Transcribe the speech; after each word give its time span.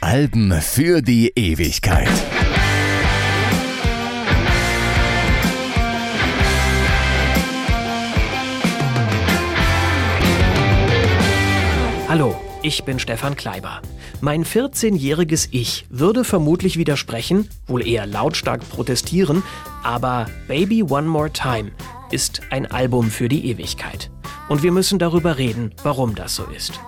Alben 0.00 0.52
für 0.60 1.00
die 1.00 1.32
Ewigkeit. 1.34 2.06
Hallo, 12.06 12.36
ich 12.60 12.84
bin 12.84 12.98
Stefan 12.98 13.36
Kleiber. 13.36 13.80
Mein 14.20 14.44
14-jähriges 14.44 15.48
Ich 15.50 15.86
würde 15.88 16.24
vermutlich 16.24 16.76
widersprechen, 16.76 17.48
wohl 17.66 17.86
eher 17.86 18.04
lautstark 18.04 18.68
protestieren, 18.68 19.42
aber 19.82 20.26
Baby 20.46 20.82
One 20.82 21.08
More 21.08 21.32
Time 21.32 21.70
ist 22.10 22.42
ein 22.50 22.70
Album 22.70 23.10
für 23.10 23.28
die 23.28 23.50
Ewigkeit. 23.50 24.10
Und 24.48 24.62
wir 24.62 24.72
müssen 24.72 24.98
darüber 24.98 25.38
reden, 25.38 25.72
warum 25.82 26.14
das 26.14 26.34
so 26.34 26.44
ist. 26.44 26.80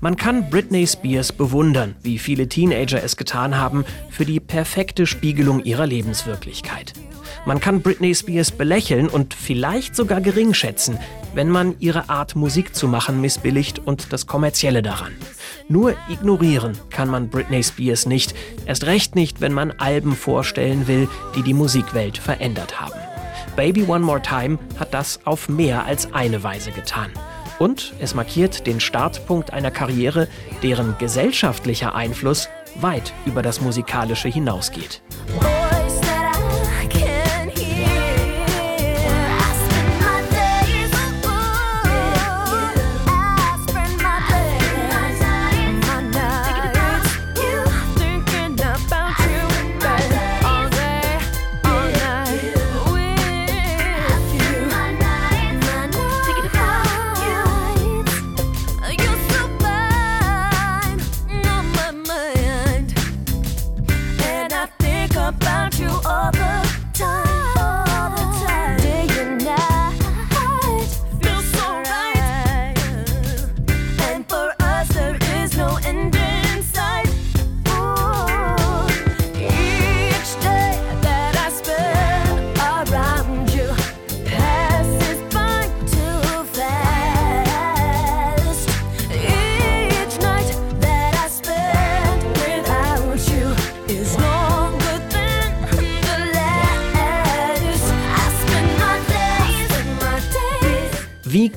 Man 0.00 0.16
kann 0.16 0.48
Britney 0.48 0.86
Spears 0.86 1.32
bewundern, 1.32 1.94
wie 2.02 2.18
viele 2.18 2.48
Teenager 2.48 3.02
es 3.02 3.16
getan 3.16 3.58
haben, 3.58 3.84
für 4.10 4.24
die 4.24 4.40
perfekte 4.40 5.06
Spiegelung 5.06 5.62
ihrer 5.64 5.86
Lebenswirklichkeit. 5.86 6.94
Man 7.46 7.60
kann 7.60 7.82
Britney 7.82 8.14
Spears 8.14 8.50
belächeln 8.50 9.08
und 9.08 9.34
vielleicht 9.34 9.94
sogar 9.94 10.20
geringschätzen, 10.20 10.98
wenn 11.34 11.48
man 11.48 11.74
ihre 11.78 12.08
Art 12.08 12.36
Musik 12.36 12.74
zu 12.74 12.88
machen 12.88 13.20
missbilligt 13.20 13.78
und 13.78 14.12
das 14.12 14.26
Kommerzielle 14.26 14.82
daran. 14.82 15.12
Nur 15.68 15.94
ignorieren 16.08 16.76
kann 16.90 17.08
man 17.08 17.28
Britney 17.28 17.62
Spears 17.62 18.06
nicht, 18.06 18.34
erst 18.66 18.84
recht 18.84 19.14
nicht, 19.14 19.40
wenn 19.40 19.52
man 19.52 19.72
Alben 19.72 20.14
vorstellen 20.14 20.86
will, 20.86 21.08
die 21.36 21.42
die 21.42 21.54
Musikwelt 21.54 22.18
verändert 22.18 22.80
haben. 22.80 23.09
Baby 23.56 23.84
One 23.84 24.04
More 24.04 24.22
Time 24.22 24.58
hat 24.78 24.94
das 24.94 25.20
auf 25.26 25.48
mehr 25.48 25.84
als 25.84 26.12
eine 26.12 26.42
Weise 26.42 26.70
getan. 26.70 27.10
Und 27.58 27.92
es 28.00 28.14
markiert 28.14 28.66
den 28.66 28.80
Startpunkt 28.80 29.52
einer 29.52 29.70
Karriere, 29.70 30.28
deren 30.62 30.96
gesellschaftlicher 30.98 31.94
Einfluss 31.94 32.48
weit 32.80 33.12
über 33.26 33.42
das 33.42 33.60
Musikalische 33.60 34.28
hinausgeht. 34.28 35.02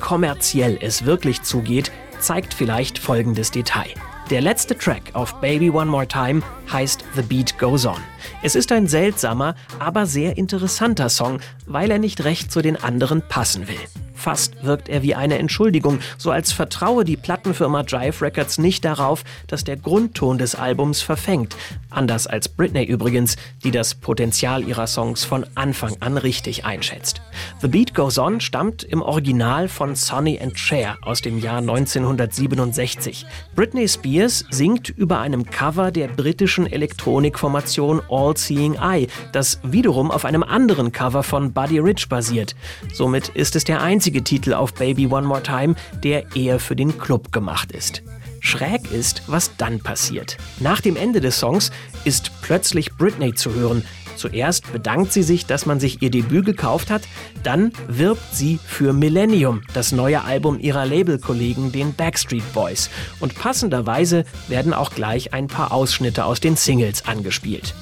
Kommerziell 0.04 0.76
es 0.82 1.06
wirklich 1.06 1.40
zugeht, 1.40 1.90
zeigt 2.20 2.52
vielleicht 2.52 2.98
folgendes 2.98 3.50
Detail. 3.50 3.88
Der 4.28 4.42
letzte 4.42 4.76
Track 4.76 5.04
auf 5.14 5.40
Baby 5.40 5.70
One 5.70 5.90
More 5.90 6.06
Time 6.06 6.42
heißt 6.70 7.02
The 7.16 7.22
Beat 7.22 7.58
Goes 7.58 7.86
On. 7.86 7.96
Es 8.42 8.54
ist 8.54 8.72
ein 8.72 8.86
seltsamer, 8.86 9.54
aber 9.78 10.06
sehr 10.06 10.36
interessanter 10.36 11.08
Song, 11.08 11.40
weil 11.66 11.90
er 11.90 11.98
nicht 11.98 12.24
recht 12.24 12.52
zu 12.52 12.62
den 12.62 12.82
anderen 12.82 13.22
passen 13.22 13.68
will. 13.68 13.76
Fast 14.24 14.64
wirkt 14.64 14.88
er 14.88 15.02
wie 15.02 15.14
eine 15.14 15.38
Entschuldigung, 15.38 15.98
so 16.16 16.30
als 16.30 16.50
vertraue 16.50 17.04
die 17.04 17.18
Plattenfirma 17.18 17.82
Jive 17.82 18.22
Records 18.22 18.56
nicht 18.56 18.82
darauf, 18.82 19.22
dass 19.48 19.64
der 19.64 19.76
Grundton 19.76 20.38
des 20.38 20.54
Albums 20.54 21.02
verfängt. 21.02 21.54
Anders 21.90 22.26
als 22.26 22.48
Britney 22.48 22.84
übrigens, 22.84 23.36
die 23.64 23.70
das 23.70 23.94
Potenzial 23.94 24.66
ihrer 24.66 24.86
Songs 24.86 25.24
von 25.24 25.44
Anfang 25.54 25.96
an 26.00 26.16
richtig 26.16 26.64
einschätzt. 26.64 27.20
The 27.60 27.68
Beat 27.68 27.94
Goes 27.94 28.18
On 28.18 28.40
stammt 28.40 28.82
im 28.82 29.02
Original 29.02 29.68
von 29.68 29.94
Sonny 29.94 30.40
and 30.40 30.58
Cher 30.58 30.96
aus 31.02 31.20
dem 31.20 31.38
Jahr 31.38 31.58
1967. 31.58 33.26
Britney 33.54 33.86
Spears 33.86 34.46
singt 34.50 34.88
über 34.88 35.20
einem 35.20 35.44
Cover 35.44 35.90
der 35.90 36.08
britischen 36.08 36.66
Elektronikformation 36.66 38.00
All 38.14 38.36
Seeing 38.36 38.74
Eye, 38.74 39.08
das 39.32 39.58
wiederum 39.64 40.10
auf 40.10 40.24
einem 40.24 40.44
anderen 40.44 40.92
Cover 40.92 41.22
von 41.22 41.52
Buddy 41.52 41.80
Rich 41.80 42.08
basiert. 42.08 42.54
Somit 42.92 43.28
ist 43.30 43.56
es 43.56 43.64
der 43.64 43.82
einzige 43.82 44.04
einzige 44.04 44.22
Titel 44.22 44.52
auf 44.52 44.74
Baby 44.74 45.06
One 45.06 45.26
More 45.26 45.42
Time, 45.42 45.74
der 46.02 46.36
eher 46.36 46.60
für 46.60 46.76
den 46.76 46.98
Club 46.98 47.32
gemacht 47.32 47.72
ist. 47.72 48.02
Schräg 48.40 48.92
ist, 48.92 49.22
was 49.28 49.56
dann 49.56 49.80
passiert. 49.80 50.36
Nach 50.60 50.80
dem 50.80 50.96
Ende 50.96 51.20
des 51.20 51.38
Songs 51.38 51.72
ist 52.04 52.30
plötzlich 52.42 52.94
Britney 52.96 53.34
zu 53.34 53.54
hören. 53.54 53.82
Zuerst 54.16 54.70
bedankt 54.72 55.12
sie 55.12 55.22
sich, 55.22 55.46
dass 55.46 55.64
man 55.64 55.80
sich 55.80 56.02
ihr 56.02 56.10
Debüt 56.10 56.44
gekauft 56.44 56.90
hat, 56.90 57.02
dann 57.42 57.72
wirbt 57.88 58.34
sie 58.34 58.60
für 58.64 58.92
Millennium, 58.92 59.62
das 59.72 59.90
neue 59.90 60.22
Album 60.22 60.60
ihrer 60.60 60.86
Labelkollegen, 60.86 61.72
den 61.72 61.94
Backstreet 61.94 62.52
Boys. 62.52 62.90
Und 63.20 63.34
passenderweise 63.34 64.24
werden 64.48 64.74
auch 64.74 64.90
gleich 64.90 65.32
ein 65.32 65.46
paar 65.46 65.72
Ausschnitte 65.72 66.24
aus 66.24 66.40
den 66.40 66.56
Singles 66.56 67.06
angespielt. 67.06 67.74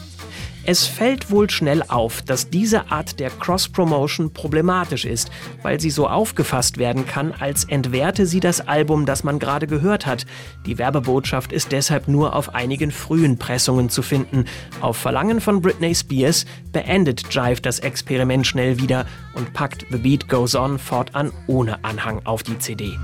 Es 0.64 0.86
fällt 0.86 1.30
wohl 1.30 1.50
schnell 1.50 1.82
auf, 1.88 2.22
dass 2.22 2.48
diese 2.48 2.92
Art 2.92 3.18
der 3.18 3.30
Cross-Promotion 3.30 4.32
problematisch 4.32 5.04
ist, 5.04 5.30
weil 5.62 5.80
sie 5.80 5.90
so 5.90 6.08
aufgefasst 6.08 6.78
werden 6.78 7.04
kann, 7.04 7.32
als 7.32 7.64
entwerte 7.64 8.26
sie 8.26 8.38
das 8.38 8.60
Album, 8.68 9.04
das 9.04 9.24
man 9.24 9.40
gerade 9.40 9.66
gehört 9.66 10.06
hat. 10.06 10.24
Die 10.64 10.78
Werbebotschaft 10.78 11.52
ist 11.52 11.72
deshalb 11.72 12.06
nur 12.06 12.36
auf 12.36 12.54
einigen 12.54 12.92
frühen 12.92 13.38
Pressungen 13.38 13.90
zu 13.90 14.02
finden. 14.02 14.44
Auf 14.80 14.96
Verlangen 14.96 15.40
von 15.40 15.60
Britney 15.60 15.94
Spears 15.96 16.44
beendet 16.70 17.34
Jive 17.34 17.60
das 17.60 17.80
Experiment 17.80 18.46
schnell 18.46 18.80
wieder 18.80 19.06
und 19.34 19.52
packt 19.54 19.86
The 19.90 19.98
Beat 19.98 20.28
Goes 20.28 20.54
On 20.54 20.78
fortan 20.78 21.32
ohne 21.48 21.82
Anhang 21.82 22.24
auf 22.24 22.44
die 22.44 22.58
CD. 22.58 22.96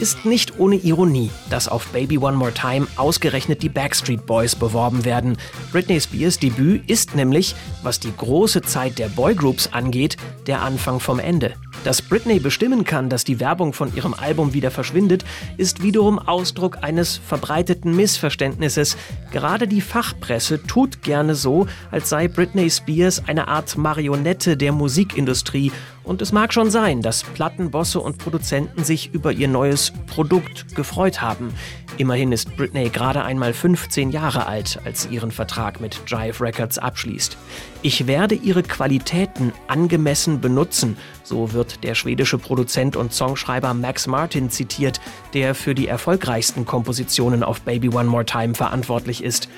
Ist 0.00 0.24
nicht 0.24 0.58
ohne 0.58 0.76
Ironie, 0.76 1.30
dass 1.50 1.68
auf 1.68 1.86
Baby 1.88 2.18
One 2.18 2.36
More 2.36 2.52
Time 2.52 2.86
ausgerechnet 2.96 3.62
die 3.62 3.68
Backstreet 3.68 4.26
Boys 4.26 4.54
beworben 4.54 5.04
werden. 5.04 5.36
Britney 5.72 6.00
Spears 6.00 6.38
Debüt 6.38 6.88
ist 6.88 7.14
nämlich, 7.14 7.54
was 7.82 8.00
die 8.00 8.12
große 8.16 8.62
Zeit 8.62 8.98
der 8.98 9.08
Boygroups 9.08 9.72
angeht, 9.72 10.16
der 10.46 10.62
Anfang 10.62 11.00
vom 11.00 11.18
Ende. 11.18 11.54
Dass 11.84 12.02
Britney 12.02 12.40
bestimmen 12.40 12.84
kann, 12.84 13.08
dass 13.08 13.24
die 13.24 13.40
Werbung 13.40 13.72
von 13.72 13.94
ihrem 13.94 14.14
Album 14.14 14.52
wieder 14.52 14.70
verschwindet, 14.70 15.24
ist 15.56 15.82
wiederum 15.82 16.18
Ausdruck 16.18 16.82
eines 16.82 17.16
verbreiteten 17.16 17.94
Missverständnisses. 17.94 18.96
Gerade 19.30 19.68
die 19.68 19.80
Fachpresse 19.80 20.62
tut 20.62 21.02
gerne 21.02 21.34
so, 21.34 21.66
als 21.90 22.08
sei 22.08 22.28
Britney 22.28 22.70
Spears 22.70 23.22
eine 23.28 23.48
Art 23.48 23.76
Marionette 23.76 24.56
der 24.56 24.72
Musikindustrie. 24.72 25.72
Und 26.08 26.22
es 26.22 26.32
mag 26.32 26.54
schon 26.54 26.70
sein, 26.70 27.02
dass 27.02 27.22
Plattenbosse 27.22 28.00
und 28.00 28.16
Produzenten 28.16 28.82
sich 28.82 29.12
über 29.12 29.30
ihr 29.30 29.46
neues 29.46 29.92
Produkt 30.06 30.74
gefreut 30.74 31.20
haben. 31.20 31.52
Immerhin 31.98 32.32
ist 32.32 32.56
Britney 32.56 32.88
gerade 32.88 33.24
einmal 33.24 33.52
15 33.52 34.10
Jahre 34.10 34.46
alt, 34.46 34.80
als 34.86 35.02
sie 35.02 35.10
ihren 35.10 35.30
Vertrag 35.30 35.82
mit 35.82 36.00
Jive 36.06 36.42
Records 36.42 36.78
abschließt. 36.78 37.36
Ich 37.82 38.06
werde 38.06 38.34
ihre 38.36 38.62
Qualitäten 38.62 39.52
angemessen 39.66 40.40
benutzen, 40.40 40.96
so 41.24 41.52
wird 41.52 41.84
der 41.84 41.94
schwedische 41.94 42.38
Produzent 42.38 42.96
und 42.96 43.12
Songschreiber 43.12 43.74
Max 43.74 44.06
Martin 44.06 44.48
zitiert, 44.48 45.02
der 45.34 45.54
für 45.54 45.74
die 45.74 45.88
erfolgreichsten 45.88 46.64
Kompositionen 46.64 47.42
auf 47.42 47.60
Baby 47.60 47.90
One 47.90 48.08
More 48.08 48.24
Time 48.24 48.54
verantwortlich 48.54 49.22
ist. 49.22 49.50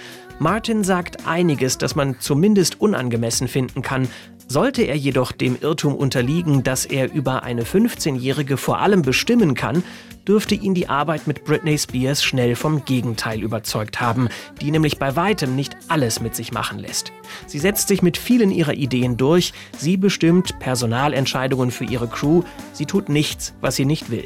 Martin 0.43 0.85
sagt 0.85 1.27
einiges, 1.27 1.77
das 1.77 1.95
man 1.95 2.19
zumindest 2.19 2.81
unangemessen 2.81 3.47
finden 3.47 3.83
kann, 3.83 4.09
sollte 4.49 4.81
er 4.81 4.97
jedoch 4.97 5.33
dem 5.33 5.59
Irrtum 5.61 5.95
unterliegen, 5.95 6.63
dass 6.63 6.87
er 6.87 7.13
über 7.13 7.43
eine 7.43 7.65
15-Jährige 7.65 8.57
vor 8.57 8.79
allem 8.79 9.03
bestimmen 9.03 9.53
kann, 9.53 9.85
dürfte 10.27 10.55
ihn 10.55 10.73
die 10.73 10.89
Arbeit 10.89 11.27
mit 11.27 11.45
Britney 11.45 11.77
Spears 11.77 12.25
schnell 12.25 12.57
vom 12.57 12.87
Gegenteil 12.87 13.43
überzeugt 13.43 14.01
haben, 14.01 14.31
die 14.63 14.71
nämlich 14.71 14.99
bei 14.99 15.15
weitem 15.15 15.57
nicht 15.57 15.77
alles 15.89 16.23
mit 16.23 16.35
sich 16.35 16.53
machen 16.53 16.79
lässt. 16.79 17.13
Sie 17.47 17.59
setzt 17.59 17.89
sich 17.89 18.01
mit 18.01 18.17
vielen 18.17 18.51
ihrer 18.51 18.73
Ideen 18.73 19.19
durch, 19.19 19.53
sie 19.77 19.99
bestimmt 19.99 20.59
Personalentscheidungen 20.59 21.71
für 21.71 21.85
ihre 21.85 22.09
Crew, 22.09 22.45
sie 22.73 22.87
tut 22.87 23.11
nichts, 23.11 23.53
was 23.61 23.77
sie 23.77 23.85
nicht 23.85 24.11
will. 24.11 24.25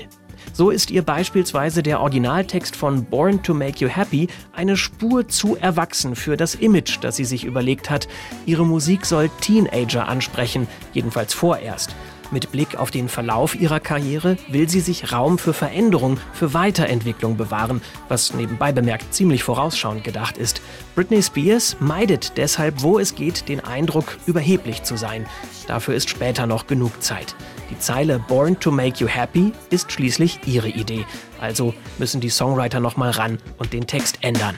So 0.56 0.70
ist 0.70 0.92
ihr 0.92 1.02
beispielsweise 1.02 1.82
der 1.82 1.98
Originaltext 1.98 2.76
von 2.76 3.04
Born 3.06 3.42
to 3.42 3.54
Make 3.54 3.84
You 3.84 3.88
Happy 3.88 4.28
eine 4.52 4.76
Spur 4.76 5.26
zu 5.26 5.56
erwachsen 5.56 6.14
für 6.14 6.36
das 6.36 6.54
Image, 6.54 6.98
das 7.00 7.16
sie 7.16 7.24
sich 7.24 7.44
überlegt 7.44 7.90
hat. 7.90 8.06
Ihre 8.46 8.64
Musik 8.64 9.04
soll 9.04 9.30
Teenager 9.40 10.06
ansprechen, 10.06 10.68
jedenfalls 10.92 11.34
vorerst. 11.34 11.96
Mit 12.34 12.50
Blick 12.50 12.74
auf 12.74 12.90
den 12.90 13.08
Verlauf 13.08 13.54
ihrer 13.54 13.78
Karriere 13.78 14.36
will 14.48 14.68
sie 14.68 14.80
sich 14.80 15.12
Raum 15.12 15.38
für 15.38 15.52
Veränderung, 15.52 16.18
für 16.32 16.52
Weiterentwicklung 16.52 17.36
bewahren, 17.36 17.80
was 18.08 18.34
nebenbei 18.34 18.72
bemerkt 18.72 19.14
ziemlich 19.14 19.44
vorausschauend 19.44 20.02
gedacht 20.02 20.36
ist. 20.36 20.60
Britney 20.96 21.22
Spears 21.22 21.76
meidet 21.78 22.36
deshalb, 22.36 22.82
wo 22.82 22.98
es 22.98 23.14
geht, 23.14 23.48
den 23.48 23.60
Eindruck, 23.60 24.16
überheblich 24.26 24.82
zu 24.82 24.96
sein. 24.96 25.26
Dafür 25.68 25.94
ist 25.94 26.10
später 26.10 26.48
noch 26.48 26.66
genug 26.66 27.04
Zeit. 27.04 27.36
Die 27.70 27.78
Zeile 27.78 28.18
Born 28.18 28.58
to 28.58 28.72
Make 28.72 28.98
You 28.98 29.06
Happy 29.06 29.52
ist 29.70 29.92
schließlich 29.92 30.40
ihre 30.44 30.70
Idee. 30.70 31.06
Also 31.40 31.72
müssen 31.98 32.20
die 32.20 32.30
Songwriter 32.30 32.80
nochmal 32.80 33.12
ran 33.12 33.38
und 33.58 33.72
den 33.72 33.86
Text 33.86 34.18
ändern. 34.22 34.56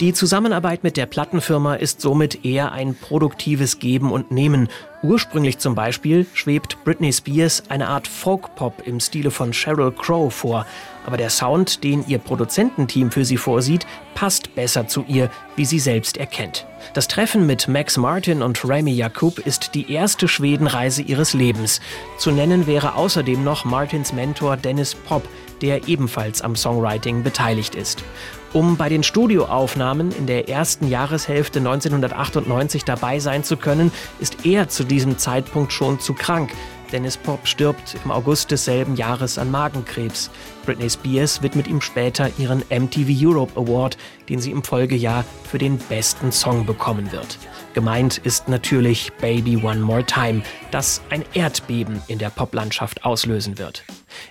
Die 0.00 0.14
Zusammenarbeit 0.14 0.82
mit 0.82 0.96
der 0.96 1.04
Plattenfirma 1.04 1.74
ist 1.74 2.00
somit 2.00 2.42
eher 2.42 2.72
ein 2.72 2.94
produktives 2.94 3.80
Geben 3.80 4.12
und 4.12 4.30
Nehmen. 4.30 4.70
Ursprünglich 5.02 5.58
zum 5.58 5.74
Beispiel 5.74 6.24
schwebt 6.32 6.82
Britney 6.84 7.12
Spears 7.12 7.64
eine 7.68 7.86
Art 7.86 8.08
Folk-Pop 8.08 8.86
im 8.86 8.98
Stile 8.98 9.30
von 9.30 9.52
Sheryl 9.52 9.92
Crow 9.92 10.32
vor. 10.32 10.64
Aber 11.04 11.18
der 11.18 11.28
Sound, 11.28 11.84
den 11.84 12.02
ihr 12.08 12.16
Produzententeam 12.16 13.10
für 13.10 13.26
sie 13.26 13.36
vorsieht, 13.36 13.86
passt 14.14 14.54
besser 14.54 14.88
zu 14.88 15.04
ihr, 15.06 15.30
wie 15.56 15.66
sie 15.66 15.78
selbst 15.78 16.16
erkennt. 16.16 16.64
Das 16.94 17.06
Treffen 17.06 17.46
mit 17.46 17.68
Max 17.68 17.98
Martin 17.98 18.40
und 18.40 18.64
Remy 18.64 18.92
Jakub 18.92 19.38
ist 19.38 19.74
die 19.74 19.92
erste 19.92 20.28
Schwedenreise 20.28 21.02
ihres 21.02 21.34
Lebens. 21.34 21.82
Zu 22.16 22.30
nennen 22.30 22.66
wäre 22.66 22.94
außerdem 22.94 23.44
noch 23.44 23.66
Martins 23.66 24.14
Mentor 24.14 24.56
Dennis 24.56 24.94
Pop, 24.94 25.28
der 25.60 25.88
ebenfalls 25.88 26.40
am 26.40 26.56
Songwriting 26.56 27.22
beteiligt 27.22 27.74
ist. 27.74 28.02
Um 28.52 28.76
bei 28.76 28.88
den 28.88 29.04
Studioaufnahmen 29.04 30.10
in 30.10 30.26
der 30.26 30.48
ersten 30.48 30.88
Jahreshälfte 30.88 31.60
1998 31.60 32.84
dabei 32.84 33.20
sein 33.20 33.44
zu 33.44 33.56
können, 33.56 33.92
ist 34.18 34.44
er 34.44 34.68
zu 34.68 34.82
diesem 34.82 35.18
Zeitpunkt 35.18 35.72
schon 35.72 36.00
zu 36.00 36.14
krank. 36.14 36.50
Dennis 36.90 37.16
Pop 37.16 37.46
stirbt 37.46 37.96
im 38.04 38.10
August 38.10 38.50
desselben 38.50 38.96
Jahres 38.96 39.38
an 39.38 39.52
Magenkrebs. 39.52 40.30
Britney 40.66 40.90
Spears 40.90 41.40
widmet 41.42 41.68
ihm 41.68 41.80
später 41.80 42.28
ihren 42.38 42.64
MTV 42.70 43.08
Europe 43.24 43.52
Award, 43.54 43.96
den 44.28 44.40
sie 44.40 44.50
im 44.50 44.64
Folgejahr 44.64 45.24
für 45.44 45.58
den 45.58 45.78
besten 45.78 46.32
Song 46.32 46.66
bekommen 46.66 47.12
wird. 47.12 47.38
Gemeint 47.74 48.18
ist 48.18 48.48
natürlich 48.48 49.12
Baby 49.20 49.58
One 49.58 49.78
More 49.78 50.04
Time, 50.04 50.42
das 50.72 51.00
ein 51.10 51.24
Erdbeben 51.34 52.02
in 52.08 52.18
der 52.18 52.30
Poplandschaft 52.30 53.04
auslösen 53.04 53.58
wird. 53.58 53.84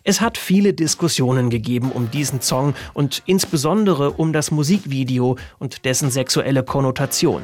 Es 0.04 0.22
hat 0.22 0.38
viele 0.38 0.74
Diskussionen 0.74 1.50
gegeben 1.50 1.92
um 1.92 2.12
diesen 2.12 2.42
Song 2.42 2.74
und 2.94 3.24
insbesondere 3.26 4.12
um 4.12 4.34
das 4.34 4.52
Musikvideo 4.52 5.38
und 5.60 5.86
dessen 5.86 6.12
sexuelle 6.12 6.64
Konnotation. 6.64 7.42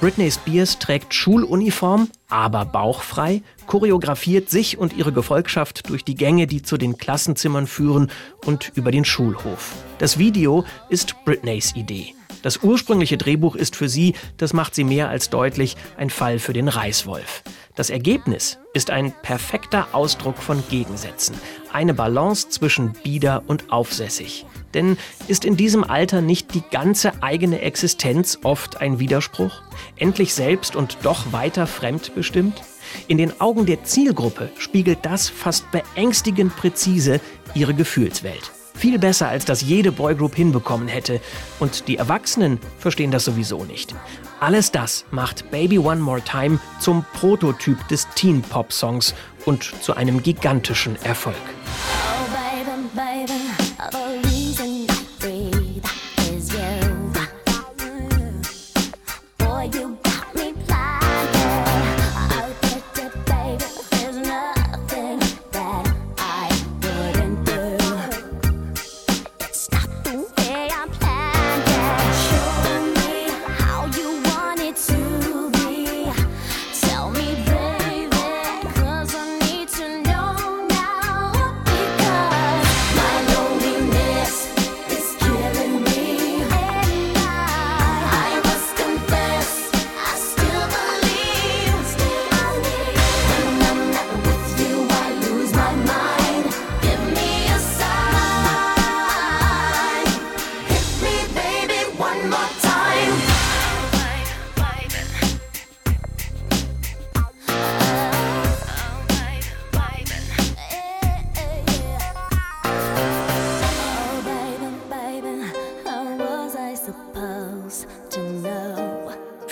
Britney 0.00 0.30
Spears 0.30 0.78
trägt 0.78 1.14
Schuluniform, 1.14 2.08
aber 2.28 2.64
bauchfrei, 2.64 3.42
choreografiert 3.66 4.50
sich 4.50 4.78
und 4.78 4.96
ihre 4.96 5.12
Gefolgschaft 5.12 5.88
durch 5.88 6.04
die 6.04 6.16
Gänge, 6.16 6.46
die 6.46 6.62
zu 6.62 6.76
den 6.76 6.98
Klassenzimmern 6.98 7.66
führen 7.66 8.10
und 8.44 8.72
über 8.74 8.90
den 8.90 9.04
Schulhof. 9.04 9.72
Das 9.98 10.18
Video 10.18 10.64
ist 10.90 11.24
Britneys 11.24 11.74
Idee. 11.76 12.15
Das 12.46 12.58
ursprüngliche 12.58 13.18
Drehbuch 13.18 13.56
ist 13.56 13.74
für 13.74 13.88
sie, 13.88 14.14
das 14.36 14.52
macht 14.52 14.76
sie 14.76 14.84
mehr 14.84 15.08
als 15.08 15.30
deutlich, 15.30 15.76
ein 15.96 16.10
Fall 16.10 16.38
für 16.38 16.52
den 16.52 16.68
Reißwolf. 16.68 17.42
Das 17.74 17.90
Ergebnis 17.90 18.58
ist 18.72 18.90
ein 18.90 19.12
perfekter 19.22 19.88
Ausdruck 19.90 20.38
von 20.38 20.62
Gegensätzen, 20.70 21.34
eine 21.72 21.92
Balance 21.92 22.48
zwischen 22.48 22.92
bieder 23.02 23.42
und 23.48 23.72
aufsässig. 23.72 24.46
Denn 24.74 24.96
ist 25.26 25.44
in 25.44 25.56
diesem 25.56 25.82
Alter 25.82 26.20
nicht 26.20 26.54
die 26.54 26.62
ganze 26.70 27.20
eigene 27.20 27.62
Existenz 27.62 28.38
oft 28.44 28.80
ein 28.80 29.00
Widerspruch? 29.00 29.62
Endlich 29.96 30.32
selbst 30.32 30.76
und 30.76 30.98
doch 31.02 31.32
weiter 31.32 31.66
fremdbestimmt? 31.66 32.62
In 33.08 33.18
den 33.18 33.40
Augen 33.40 33.66
der 33.66 33.82
Zielgruppe 33.82 34.50
spiegelt 34.56 35.00
das 35.02 35.28
fast 35.28 35.68
beängstigend 35.72 36.54
präzise 36.54 37.20
ihre 37.54 37.74
Gefühlswelt. 37.74 38.52
Viel 38.76 38.98
besser, 38.98 39.28
als 39.28 39.44
das 39.44 39.62
jede 39.62 39.90
Boygroup 39.90 40.34
hinbekommen 40.34 40.86
hätte. 40.86 41.20
Und 41.58 41.88
die 41.88 41.96
Erwachsenen 41.96 42.58
verstehen 42.78 43.10
das 43.10 43.24
sowieso 43.24 43.64
nicht. 43.64 43.94
Alles 44.38 44.70
das 44.70 45.06
macht 45.10 45.50
Baby 45.50 45.78
One 45.78 46.00
More 46.00 46.20
Time 46.20 46.58
zum 46.78 47.04
Prototyp 47.14 47.88
des 47.88 48.06
Teen-Pop-Songs 48.14 49.14
und 49.46 49.62
zu 49.82 49.94
einem 49.94 50.22
gigantischen 50.22 50.96
Erfolg. 51.04 51.36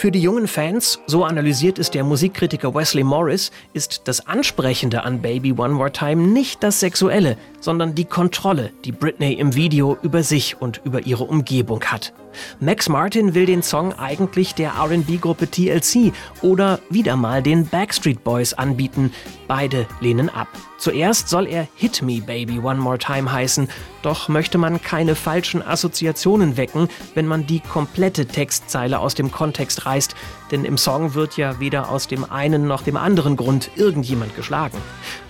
Für 0.04 0.10
die 0.10 0.20
jungen 0.20 0.48
Fans, 0.48 1.00
so 1.06 1.24
analysiert 1.24 1.78
es 1.78 1.90
der 1.90 2.04
Musikkritiker 2.04 2.74
Wesley 2.74 3.02
Morris, 3.02 3.50
ist 3.72 4.02
das 4.04 4.26
Ansprechende 4.26 5.02
an 5.02 5.22
Baby 5.22 5.52
One 5.52 5.72
More 5.72 5.90
Time 5.90 6.26
nicht 6.26 6.62
das 6.62 6.80
Sexuelle, 6.80 7.38
sondern 7.60 7.94
die 7.94 8.04
Kontrolle, 8.04 8.70
die 8.84 8.92
Britney 8.92 9.32
im 9.32 9.54
Video 9.54 9.96
über 10.02 10.22
sich 10.22 10.60
und 10.60 10.82
über 10.84 11.06
ihre 11.06 11.24
Umgebung 11.24 11.82
hat. 11.84 12.12
Max 12.60 12.88
Martin 12.88 13.34
will 13.34 13.46
den 13.46 13.62
Song 13.62 13.92
eigentlich 13.92 14.54
der 14.54 14.72
RB-Gruppe 14.78 15.50
TLC 15.50 16.12
oder 16.42 16.80
wieder 16.90 17.16
mal 17.16 17.42
den 17.42 17.66
Backstreet 17.66 18.24
Boys 18.24 18.54
anbieten. 18.54 19.12
Beide 19.48 19.86
lehnen 20.00 20.28
ab. 20.28 20.48
Zuerst 20.78 21.28
soll 21.28 21.46
er 21.46 21.66
Hit 21.76 22.02
Me 22.02 22.20
Baby 22.20 22.58
One 22.58 22.78
More 22.78 22.98
Time 22.98 23.32
heißen, 23.32 23.68
doch 24.02 24.28
möchte 24.28 24.58
man 24.58 24.82
keine 24.82 25.14
falschen 25.14 25.62
Assoziationen 25.62 26.58
wecken, 26.58 26.88
wenn 27.14 27.26
man 27.26 27.46
die 27.46 27.60
komplette 27.60 28.26
Textzeile 28.26 28.98
aus 28.98 29.14
dem 29.14 29.30
Kontext 29.30 29.86
reißt, 29.86 30.14
denn 30.50 30.64
im 30.64 30.76
Song 30.76 31.14
wird 31.14 31.36
ja 31.36 31.58
weder 31.58 31.90
aus 31.90 32.06
dem 32.06 32.30
einen 32.30 32.66
noch 32.66 32.82
dem 32.82 32.98
anderen 32.98 33.36
Grund 33.36 33.70
irgendjemand 33.76 34.36
geschlagen. 34.36 34.76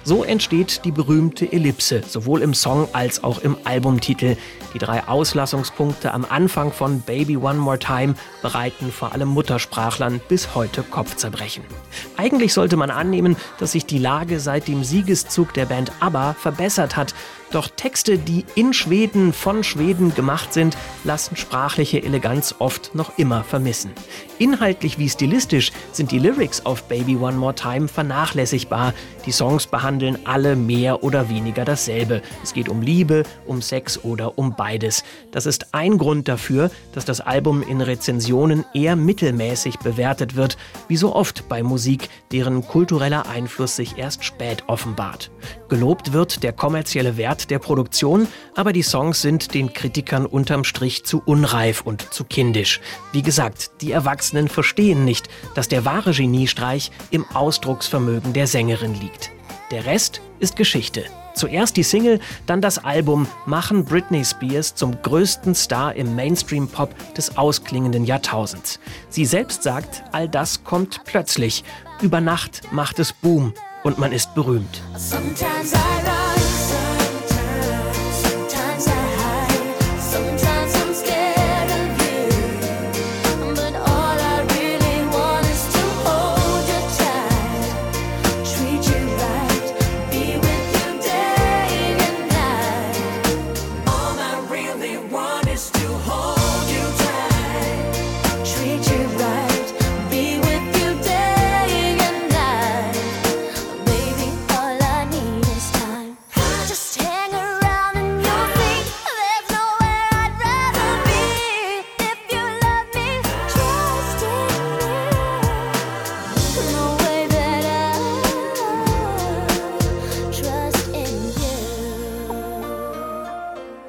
So 0.02 0.24
entsteht 0.24 0.84
die 0.84 0.92
berühmte 0.92 1.52
Ellipse, 1.52 2.02
sowohl 2.06 2.42
im 2.42 2.54
Song 2.54 2.88
als 2.92 3.22
auch 3.22 3.38
im 3.38 3.56
Albumtitel. 3.64 4.36
Die 4.74 4.80
drei 4.80 5.06
Auslassungspunkte 5.06 6.12
am 6.12 6.26
Anfang 6.28 6.72
von 6.72 7.00
Baby 7.00 7.36
One 7.36 7.58
More 7.58 7.78
Time 7.78 8.14
bereiten 8.42 8.90
vor 8.90 9.12
allem 9.12 9.28
Muttersprachlern 9.28 10.20
bis 10.28 10.56
heute 10.56 10.82
Kopfzerbrechen. 10.82 11.62
Eigentlich 12.16 12.52
sollte 12.52 12.76
man 12.76 12.90
annehmen, 12.90 13.36
dass 13.58 13.72
sich 13.72 13.86
die 13.86 13.98
Lage 13.98 14.40
seit 14.40 14.66
dem 14.66 14.82
Siegeszug 14.82 15.54
der 15.54 15.66
Band 15.66 15.92
ABBA 16.00 16.34
verbessert 16.34 16.96
hat, 16.96 17.14
doch 17.54 17.68
Texte, 17.68 18.18
die 18.18 18.44
in 18.54 18.72
Schweden 18.72 19.32
von 19.32 19.62
Schweden 19.62 20.14
gemacht 20.14 20.52
sind, 20.52 20.76
lassen 21.04 21.36
sprachliche 21.36 22.02
Eleganz 22.02 22.54
oft 22.58 22.94
noch 22.94 23.16
immer 23.18 23.44
vermissen. 23.44 23.92
Inhaltlich 24.38 24.98
wie 24.98 25.08
stilistisch 25.08 25.70
sind 25.92 26.10
die 26.10 26.18
Lyrics 26.18 26.66
auf 26.66 26.84
Baby 26.84 27.16
One 27.16 27.36
More 27.36 27.54
Time 27.54 27.86
vernachlässigbar. 27.86 28.92
Die 29.26 29.32
Songs 29.32 29.66
behandeln 29.66 30.18
alle 30.24 30.56
mehr 30.56 31.04
oder 31.04 31.28
weniger 31.28 31.64
dasselbe. 31.64 32.20
Es 32.42 32.52
geht 32.52 32.68
um 32.68 32.82
Liebe, 32.82 33.22
um 33.46 33.62
Sex 33.62 34.02
oder 34.02 34.36
um 34.36 34.56
beides. 34.56 35.04
Das 35.30 35.46
ist 35.46 35.72
ein 35.72 35.98
Grund 35.98 36.26
dafür, 36.26 36.70
dass 36.92 37.04
das 37.04 37.20
Album 37.20 37.62
in 37.62 37.80
Rezensionen 37.80 38.64
eher 38.74 38.96
mittelmäßig 38.96 39.78
bewertet 39.78 40.34
wird, 40.34 40.56
wie 40.88 40.96
so 40.96 41.14
oft 41.14 41.48
bei 41.48 41.62
Musik, 41.62 42.08
deren 42.32 42.66
kultureller 42.66 43.28
Einfluss 43.28 43.76
sich 43.76 43.96
erst 43.96 44.24
spät 44.24 44.64
offenbart. 44.66 45.30
Gelobt 45.68 46.12
wird 46.12 46.42
der 46.42 46.52
kommerzielle 46.52 47.16
Wert 47.16 47.43
der 47.50 47.58
Produktion, 47.58 48.26
aber 48.54 48.72
die 48.72 48.82
Songs 48.82 49.22
sind 49.22 49.54
den 49.54 49.72
Kritikern 49.72 50.26
unterm 50.26 50.64
Strich 50.64 51.04
zu 51.04 51.22
unreif 51.24 51.82
und 51.82 52.12
zu 52.12 52.24
kindisch. 52.24 52.80
Wie 53.12 53.22
gesagt, 53.22 53.70
die 53.80 53.92
Erwachsenen 53.92 54.48
verstehen 54.48 55.04
nicht, 55.04 55.28
dass 55.54 55.68
der 55.68 55.84
wahre 55.84 56.12
Geniestreich 56.12 56.90
im 57.10 57.24
Ausdrucksvermögen 57.34 58.32
der 58.32 58.46
Sängerin 58.46 58.94
liegt. 59.00 59.30
Der 59.70 59.86
Rest 59.86 60.20
ist 60.40 60.56
Geschichte. 60.56 61.04
Zuerst 61.34 61.76
die 61.76 61.82
Single, 61.82 62.20
dann 62.46 62.60
das 62.60 62.78
Album 62.84 63.26
machen 63.44 63.84
Britney 63.84 64.24
Spears 64.24 64.74
zum 64.74 65.00
größten 65.02 65.54
Star 65.54 65.94
im 65.94 66.14
Mainstream-Pop 66.14 66.94
des 67.14 67.36
ausklingenden 67.36 68.04
Jahrtausends. 68.04 68.78
Sie 69.08 69.24
selbst 69.24 69.64
sagt, 69.64 70.04
all 70.12 70.28
das 70.28 70.62
kommt 70.62 71.00
plötzlich. 71.04 71.64
Über 72.00 72.20
Nacht 72.20 72.60
macht 72.72 73.00
es 73.00 73.12
Boom 73.12 73.52
und 73.82 73.98
man 73.98 74.12
ist 74.12 74.34
berühmt. 74.34 74.80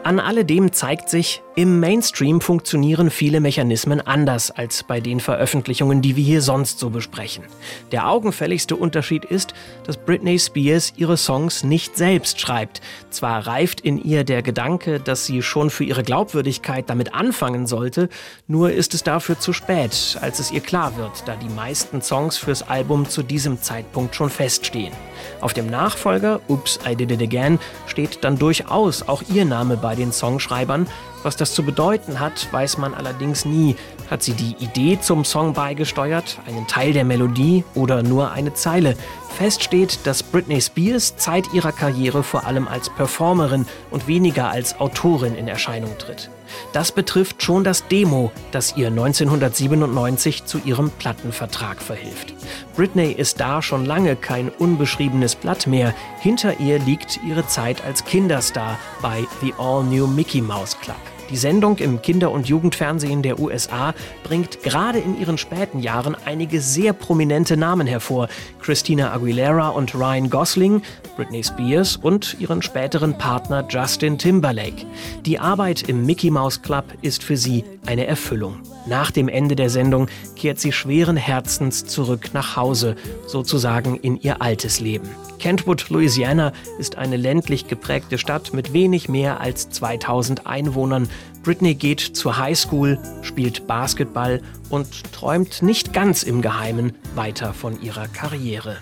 An 0.05 0.19
alledem 0.19 0.71
zeigt 0.71 1.09
sich, 1.09 1.41
im 1.55 1.79
Mainstream 1.79 2.39
funktionieren 2.39 3.09
viele 3.09 3.39
Mechanismen 3.39 4.01
anders 4.01 4.51
als 4.51 4.83
bei 4.83 4.99
den 4.99 5.19
Veröffentlichungen, 5.19 6.03
die 6.03 6.15
wir 6.15 6.23
hier 6.23 6.43
sonst 6.43 6.77
so 6.77 6.91
besprechen. 6.91 7.45
Der 7.91 8.07
augenfälligste 8.07 8.75
Unterschied 8.75 9.25
ist, 9.25 9.55
dass 9.83 9.97
Britney 9.97 10.37
Spears 10.37 10.93
ihre 10.95 11.17
Songs 11.17 11.63
nicht 11.63 11.97
selbst 11.97 12.39
schreibt. 12.39 12.81
Zwar 13.09 13.47
reift 13.47 13.81
in 13.81 13.97
ihr 13.97 14.23
der 14.25 14.43
Gedanke, 14.43 14.99
dass 14.99 15.25
sie 15.25 15.41
schon 15.41 15.71
für 15.71 15.85
ihre 15.85 16.03
Glaubwürdigkeit 16.03 16.87
damit 16.87 17.15
anfangen 17.15 17.65
sollte, 17.65 18.09
nur 18.45 18.73
ist 18.73 18.93
es 18.93 19.01
dafür 19.01 19.39
zu 19.39 19.53
spät, 19.53 20.19
als 20.21 20.37
es 20.37 20.51
ihr 20.51 20.61
klar 20.61 20.97
wird, 20.97 21.23
da 21.25 21.35
die 21.35 21.49
meisten 21.49 22.03
Songs 22.03 22.37
fürs 22.37 22.61
Album 22.61 23.09
zu 23.09 23.23
diesem 23.23 23.59
Zeitpunkt 23.59 24.13
schon 24.13 24.29
feststehen. 24.29 24.93
Auf 25.41 25.53
dem 25.53 25.67
Nachfolger 25.67 26.41
Oops, 26.47 26.79
I 26.87 26.95
Did 26.95 27.11
It 27.11 27.21
Again 27.21 27.59
steht 27.87 28.23
dann 28.23 28.37
durchaus 28.37 29.07
auch 29.07 29.23
ihr 29.33 29.45
Name 29.45 29.77
bei 29.77 29.94
den 29.95 30.11
Songschreibern. 30.11 30.87
Was 31.23 31.35
das 31.35 31.53
zu 31.53 31.63
bedeuten 31.63 32.19
hat, 32.19 32.51
weiß 32.51 32.77
man 32.77 32.93
allerdings 32.93 33.45
nie. 33.45 33.75
Hat 34.09 34.21
sie 34.21 34.33
die 34.33 34.55
Idee 34.59 34.99
zum 35.01 35.25
Song 35.25 35.53
beigesteuert, 35.53 36.39
einen 36.47 36.67
Teil 36.67 36.93
der 36.93 37.05
Melodie 37.05 37.63
oder 37.73 38.03
nur 38.03 38.31
eine 38.31 38.53
Zeile? 38.53 38.95
Fest 39.35 39.63
steht, 39.63 39.99
dass 40.05 40.23
Britney 40.23 40.61
Spears 40.61 41.17
Zeit 41.17 41.53
ihrer 41.53 41.73
Karriere 41.73 42.23
vor 42.23 42.45
allem 42.45 42.69
als 42.69 42.89
Performerin 42.89 43.65
und 43.91 44.07
weniger 44.07 44.49
als 44.49 44.79
Autorin 44.79 45.35
in 45.35 45.49
Erscheinung 45.49 45.97
tritt. 45.97 46.29
Das 46.71 46.93
betrifft 46.93 47.43
schon 47.43 47.65
das 47.65 47.85
Demo, 47.89 48.31
das 48.51 48.77
ihr 48.77 48.87
1997 48.87 50.45
zu 50.45 50.59
ihrem 50.59 50.89
Plattenvertrag 50.89 51.81
verhilft. 51.81 52.33
Britney 52.77 53.11
ist 53.11 53.41
da 53.41 53.61
schon 53.61 53.85
lange 53.85 54.15
kein 54.15 54.47
unbeschriebenes 54.47 55.35
Blatt 55.35 55.67
mehr. 55.67 55.93
Hinter 56.21 56.61
ihr 56.61 56.79
liegt 56.79 57.19
ihre 57.27 57.45
Zeit 57.45 57.83
als 57.83 58.05
Kinderstar 58.05 58.79
bei 59.01 59.25
The 59.41 59.53
All 59.57 59.83
New 59.83 60.07
Mickey 60.07 60.41
Mouse 60.41 60.79
Club. 60.79 60.95
Die 61.31 61.37
Sendung 61.37 61.77
im 61.77 62.01
Kinder- 62.03 62.29
und 62.29 62.47
Jugendfernsehen 62.47 63.23
der 63.23 63.39
USA 63.39 63.95
bringt 64.23 64.61
gerade 64.61 64.99
in 64.99 65.19
ihren 65.19 65.39
späten 65.39 65.79
Jahren 65.79 66.15
einige 66.25 66.61
sehr 66.61 66.93
prominente 66.93 67.57
Namen 67.57 67.87
hervor. 67.87 68.27
Christina 68.61 69.11
Aguilera 69.11 69.69
und 69.69 69.95
Ryan 69.95 70.29
Gosling, 70.29 70.83
Britney 71.15 71.43
Spears 71.43 71.95
und 71.95 72.37
ihren 72.39 72.61
späteren 72.61 73.17
Partner 73.17 73.65
Justin 73.67 74.19
Timberlake. 74.19 74.85
Die 75.25 75.39
Arbeit 75.39 75.89
im 75.89 76.05
Mickey 76.05 76.29
Mouse 76.29 76.61
Club 76.61 76.85
ist 77.01 77.23
für 77.23 77.37
sie 77.37 77.63
eine 77.87 78.05
Erfüllung. 78.05 78.59
Nach 78.85 79.09
dem 79.09 79.27
Ende 79.27 79.55
der 79.55 79.71
Sendung 79.71 80.07
kehrt 80.35 80.59
sie 80.59 80.71
schweren 80.71 81.17
Herzens 81.17 81.85
zurück 81.85 82.29
nach 82.33 82.55
Hause, 82.55 82.95
sozusagen 83.25 83.95
in 83.95 84.21
ihr 84.21 84.43
altes 84.43 84.79
Leben. 84.79 85.09
Kentwood, 85.39 85.89
Louisiana 85.89 86.53
ist 86.79 86.97
eine 86.97 87.17
ländlich 87.17 87.67
geprägte 87.67 88.17
Stadt 88.17 88.53
mit 88.53 88.73
wenig 88.73 89.09
mehr 89.09 89.41
als 89.41 89.69
2000 89.69 90.47
Einwohnern. 90.47 91.07
Britney 91.45 91.75
geht 91.75 91.99
zur 91.99 92.39
Highschool, 92.39 92.97
spielt 93.21 93.67
Basketball 93.67 94.41
und 94.69 95.13
träumt 95.13 95.61
nicht 95.61 95.93
ganz 95.93 96.23
im 96.23 96.41
Geheimen 96.41 96.95
weiter 97.13 97.53
von 97.53 97.79
ihrer 97.83 98.07
Karriere. 98.07 98.77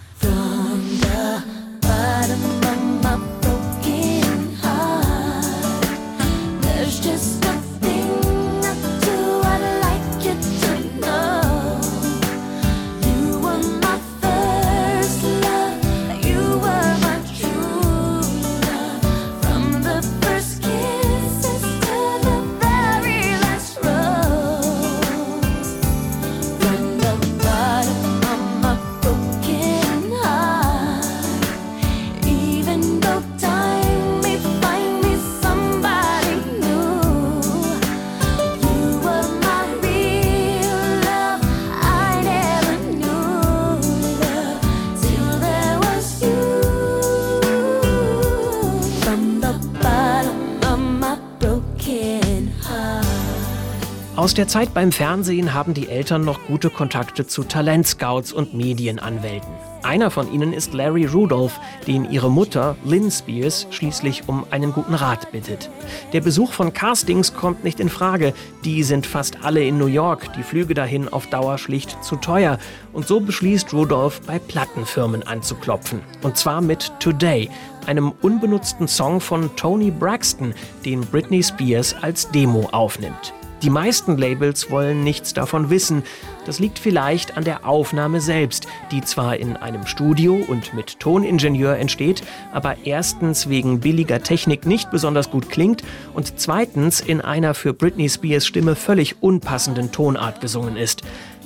Aus 54.24 54.34
der 54.34 54.48
Zeit 54.48 54.74
beim 54.74 54.94
Fernsehen 54.94 55.54
haben 55.54 55.74
die 55.74 55.90
Eltern 55.90 56.24
noch 56.24 56.48
gute 56.48 56.70
Kontakte 56.70 57.28
zu 57.28 57.44
Talentscouts 57.44 58.32
und 58.32 58.54
Medienanwälten. 58.54 59.52
Einer 59.82 60.12
von 60.12 60.32
ihnen 60.32 60.54
ist 60.54 60.74
Larry 60.74 61.04
Rudolph, 61.04 61.60
den 61.88 62.10
ihre 62.10 62.32
Mutter 62.32 62.78
Lynn 62.86 63.12
Spears 63.12 63.68
schließlich 63.70 64.30
um 64.30 64.46
einen 64.50 64.72
guten 64.72 64.94
Rat 64.94 65.34
bittet. 65.34 65.70
Der 66.14 66.22
Besuch 66.22 66.54
von 66.54 66.72
Castings 66.72 67.34
kommt 67.34 67.66
nicht 67.66 67.82
in 67.82 67.90
Frage. 67.90 68.34
Die 68.64 68.84
sind 68.84 69.06
fast 69.06 69.44
alle 69.44 69.66
in 69.66 69.78
New 69.78 69.88
York, 69.88 70.32
die 70.38 70.44
Flüge 70.44 70.74
dahin 70.74 71.10
auf 71.10 71.28
Dauer 71.28 71.58
schlicht 71.58 72.02
zu 72.02 72.16
teuer. 72.16 72.60
Und 72.94 73.06
so 73.06 73.20
beschließt 73.20 73.74
Rudolph, 73.74 74.22
bei 74.22 74.40
Plattenfirmen 74.40 75.24
anzuklopfen. 75.24 76.00
Und 76.22 76.38
zwar 76.38 76.62
mit 76.62 76.94
Today, 77.02 77.50
einem 77.88 78.14
unbenutzten 78.22 78.88
Song 78.88 79.20
von 79.20 79.54
Tony 79.58 79.92
Braxton, 79.92 80.54
den 80.86 81.02
Britney 81.02 81.44
Spears 81.44 81.94
als 82.02 82.32
Demo 82.32 82.70
aufnimmt. 82.72 83.34
Die 83.64 83.70
meisten 83.70 84.18
Labels 84.18 84.70
wollen 84.72 85.06
nichts 85.06 85.34
davon 85.34 85.70
wissen. 85.70 86.04
Das 86.46 86.60
liegt 86.60 86.80
vielleicht 86.80 87.38
an 87.38 87.46
der 87.46 87.66
Aufnahme 87.66 88.20
selbst, 88.20 88.68
die 88.92 89.00
zwar 89.00 89.38
in 89.38 89.56
einem 89.56 89.88
Studio 89.88 90.36
und 90.36 90.74
mit 90.74 91.00
Toningenieur 91.00 91.78
entsteht, 91.78 92.24
aber 92.52 92.76
erstens 92.84 93.48
wegen 93.48 93.80
billiger 93.80 94.22
Technik 94.22 94.66
nicht 94.66 94.92
besonders 94.92 95.32
gut 95.32 95.50
klingt 95.50 95.82
und 96.14 96.42
zweitens 96.42 97.00
in 97.00 97.22
einer 97.22 97.54
für 97.54 97.74
Britney 97.74 98.10
Spears 98.10 98.46
Stimme 98.46 98.76
völlig 98.76 99.24
unpassenden 99.24 99.94
Tonart 99.94 100.42
gesungen 100.42 100.76
ist. 100.76 101.04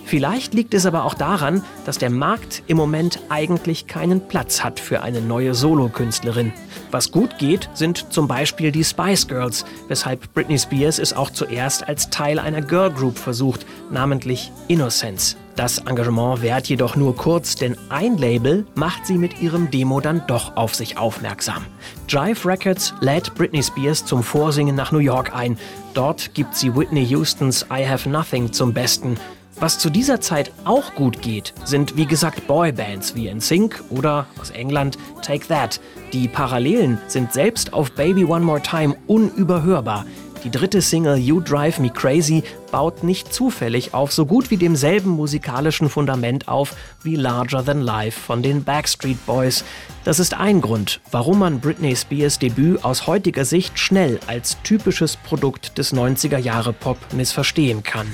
Vielleicht 0.08 0.54
liegt 0.54 0.74
es 0.74 0.86
aber 0.86 1.04
auch 1.04 1.16
daran, 1.16 1.64
dass 1.86 1.98
der 1.98 2.10
Markt 2.10 2.64
im 2.68 2.78
Moment 2.78 3.20
eigentlich 3.28 3.88
keinen 3.88 4.26
Platz 4.30 4.64
hat 4.64 4.80
für 4.80 5.02
eine 5.02 5.20
neue 5.20 5.54
Solokünstlerin. 5.54 6.54
Was 6.92 7.12
gut 7.12 7.38
geht, 7.40 7.70
sind 7.74 8.14
zum 8.14 8.26
Beispiel 8.26 8.72
die 8.72 8.86
Spice 8.86 9.28
Girls, 9.28 9.66
weshalb 9.90 10.34
Britney 10.34 10.58
Spears 10.58 10.98
es 10.98 11.12
auch 11.12 11.30
zuerst 11.30 11.90
als 11.90 12.10
Teil 12.10 12.40
einer 12.40 12.62
Girl 12.62 12.90
Group 12.90 13.18
versucht, 13.18 13.66
namentlich 13.92 14.50
Innocence. 14.70 15.36
Das 15.58 15.80
Engagement 15.80 16.42
währt 16.42 16.68
jedoch 16.68 16.96
nur 16.96 17.16
kurz, 17.16 17.56
denn 17.56 17.76
ein 17.89 18.17
Label 18.17 18.65
macht 18.76 19.08
sie 19.08 19.17
mit 19.17 19.41
ihrem 19.41 19.72
Demo 19.72 20.00
dann 20.00 20.22
doch 20.28 20.56
auf 20.56 20.74
sich 20.74 20.98
aufmerksam. 20.98 21.65
Jive 22.08 22.48
Records 22.48 22.93
lädt 23.02 23.36
Britney 23.36 23.63
Spears 23.63 24.06
zum 24.06 24.24
Vorsingen 24.24 24.76
nach 24.76 24.93
New 24.93 25.00
York 25.00 25.36
ein. 25.36 25.58
Dort 25.96 26.34
gibt 26.36 26.56
sie 26.56 26.74
Whitney 26.76 27.06
Houstons 27.08 27.65
I 27.74 27.86
Have 27.86 28.08
Nothing 28.08 28.54
zum 28.54 28.72
Besten. 28.72 29.17
Was 29.60 29.80
zu 29.80 29.89
dieser 29.89 30.22
Zeit 30.22 30.52
auch 30.65 30.93
gut 30.93 31.24
geht, 31.24 31.56
sind 31.65 31.98
wie 31.98 32.06
gesagt 32.06 32.46
Boybands 32.46 33.15
wie 33.15 33.34
NSYNC 33.34 33.84
oder 33.89 34.28
aus 34.39 34.52
England 34.52 35.00
Take 35.24 35.48
That. 35.48 35.82
Die 36.13 36.28
Parallelen 36.28 37.00
sind 37.08 37.34
selbst 37.34 37.74
auf 37.74 37.91
Baby 37.93 38.24
One 38.24 38.46
More 38.46 38.62
Time 38.62 38.96
unüberhörbar. 39.08 40.06
Die 40.43 40.52
dritte 40.52 40.84
Single 40.84 41.17
You 41.17 41.41
Drive 41.41 41.80
Me 41.80 41.89
Crazy 41.89 42.43
baut 42.72 43.04
nicht 43.04 43.34
zufällig 43.34 43.96
auf 43.96 44.13
so 44.13 44.28
gut 44.28 44.52
wie 44.52 44.58
demselben 44.58 45.10
musikalischen 45.10 45.89
Fundament 45.89 46.48
auf 46.48 46.76
wie 47.02 47.15
Larger 47.15 47.65
Than 47.65 47.82
Life 47.82 48.20
von 48.20 48.43
den 48.43 48.63
Backstreet 48.63 49.26
Boys. 49.26 49.63
Das 50.04 50.20
ist 50.20 50.36
ein 50.36 50.62
Grund, 50.62 51.02
warum 51.10 51.39
man 51.39 51.60
Britney 51.60 51.96
Spears 51.96 52.38
Debüt 52.38 52.86
aus 52.86 53.08
heutiger 53.08 53.43
Sicht 53.43 53.80
schnell 53.80 54.20
als 54.28 54.62
typisches 54.62 55.17
Produkt 55.17 55.80
des 55.80 55.93
90er 55.93 56.38
Jahre 56.38 56.74
Pop 56.74 57.00
missverstehen 57.13 57.82
kann. 57.82 58.08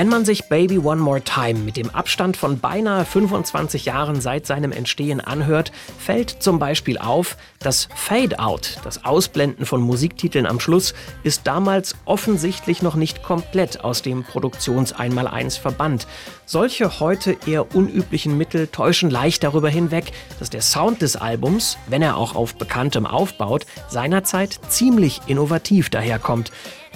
Wenn 0.00 0.08
man 0.08 0.24
sich 0.24 0.48
Baby 0.48 0.78
One 0.78 1.02
More 1.02 1.20
Time 1.20 1.58
mit 1.58 1.76
dem 1.76 1.90
Abstand 1.90 2.34
von 2.34 2.58
beinahe 2.58 3.04
25 3.04 3.84
Jahren 3.84 4.22
seit 4.22 4.46
seinem 4.46 4.72
Entstehen 4.72 5.20
anhört, 5.20 5.72
fällt 5.98 6.30
zum 6.42 6.58
Beispiel 6.58 6.96
auf, 6.96 7.36
das 7.58 7.86
Fade-Out, 7.94 8.78
das 8.82 9.04
Ausblenden 9.04 9.66
von 9.66 9.82
Musiktiteln 9.82 10.46
am 10.46 10.58
Schluss, 10.58 10.94
ist 11.22 11.46
damals 11.46 11.96
offensichtlich 12.06 12.80
noch 12.80 12.94
nicht 12.94 13.22
komplett 13.22 13.84
aus 13.84 14.00
dem 14.00 14.24
Produktions-Einmaleins 14.24 15.58
verbannt. 15.58 16.06
Solche 16.46 16.98
heute 17.00 17.36
eher 17.46 17.74
unüblichen 17.76 18.38
Mittel 18.38 18.68
täuschen 18.68 19.10
leicht 19.10 19.42
darüber 19.42 19.68
hinweg, 19.68 20.12
dass 20.38 20.48
der 20.48 20.62
Sound 20.62 21.02
des 21.02 21.16
Albums, 21.16 21.76
wenn 21.88 22.00
er 22.00 22.16
auch 22.16 22.34
auf 22.34 22.54
bekanntem 22.54 23.04
aufbaut, 23.04 23.66
seinerzeit 23.90 24.60
ziemlich 24.70 25.20
innovativ 25.26 25.90
daherkommt. 25.90 26.50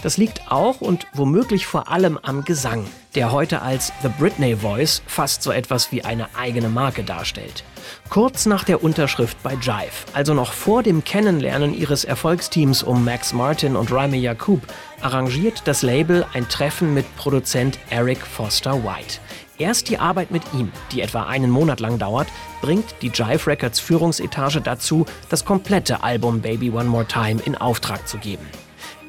Das 0.04 0.18
liegt 0.18 0.52
auch 0.52 0.82
und 0.82 1.06
womöglich 1.14 1.66
vor 1.66 1.90
allem 1.90 2.18
am 2.22 2.44
Gesang, 2.44 2.84
der 3.14 3.32
heute 3.32 3.62
als 3.62 3.90
The 4.02 4.10
Britney 4.18 4.54
Voice 4.54 5.00
fast 5.06 5.42
so 5.42 5.50
etwas 5.50 5.92
wie 5.92 6.04
eine 6.04 6.28
eigene 6.36 6.68
Marke 6.68 7.04
darstellt. 7.04 7.64
Kurz 8.10 8.44
nach 8.44 8.64
der 8.64 8.84
Unterschrift 8.84 9.42
bei 9.42 9.54
Jive, 9.54 10.04
also 10.12 10.34
noch 10.34 10.52
vor 10.52 10.82
dem 10.82 11.04
Kennenlernen 11.04 11.72
ihres 11.72 12.04
Erfolgsteams 12.04 12.82
um 12.82 13.02
Max 13.02 13.32
Martin 13.32 13.76
und 13.76 13.90
Raimi 13.90 14.18
Yacoub, 14.18 14.60
arrangiert 15.00 15.62
das 15.64 15.80
Label 15.80 16.26
ein 16.34 16.50
Treffen 16.50 16.92
mit 16.92 17.06
Produzent 17.16 17.78
Eric 17.88 18.18
Foster 18.18 18.84
White. 18.84 19.20
Erst 19.56 19.88
die 19.88 19.96
Arbeit 19.96 20.30
mit 20.30 20.42
ihm, 20.52 20.70
die 20.92 21.00
etwa 21.00 21.22
einen 21.22 21.50
Monat 21.50 21.80
lang 21.80 21.98
dauert, 21.98 22.28
bringt 22.60 22.94
die 23.00 23.08
Jive 23.08 23.46
Records 23.46 23.80
Führungsetage 23.80 24.60
dazu, 24.60 25.06
das 25.30 25.46
komplette 25.46 26.02
Album 26.02 26.42
Baby 26.42 26.70
One 26.70 26.90
More 26.90 27.06
Time 27.06 27.40
in 27.46 27.56
Auftrag 27.56 28.06
zu 28.06 28.18
geben. 28.18 28.46